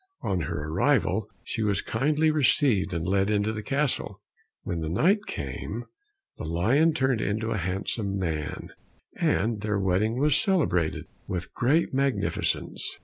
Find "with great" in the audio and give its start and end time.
11.27-11.93